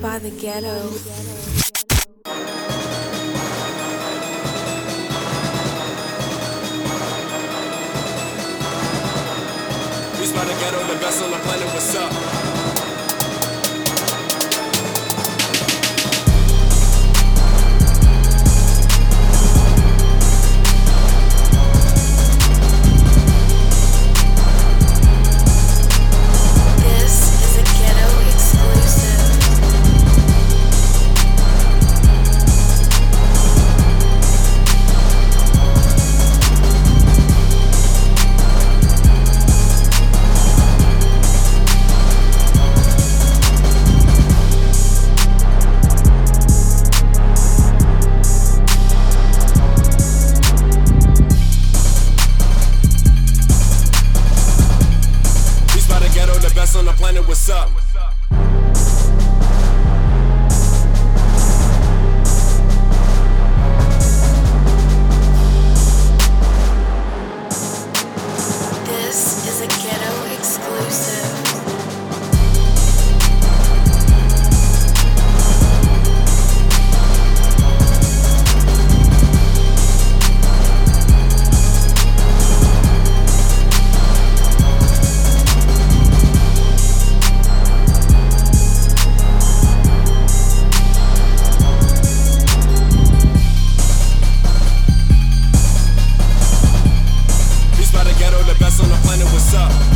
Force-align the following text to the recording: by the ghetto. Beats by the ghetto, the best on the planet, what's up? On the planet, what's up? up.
by 0.00 0.18
the 0.18 0.30
ghetto. 0.30 0.90
Beats 10.18 10.32
by 10.32 10.44
the 10.44 10.56
ghetto, 10.60 10.78
the 10.92 10.98
best 11.00 11.22
on 11.22 11.30
the 11.30 11.38
planet, 11.38 11.66
what's 11.74 11.94
up? 11.96 12.47
On 56.76 56.84
the 56.84 56.92
planet, 56.92 57.26
what's 57.26 57.48
up? 57.48 57.87
up. 99.54 99.87